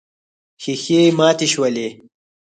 [0.61, 1.87] ښيښې ماتې شولې.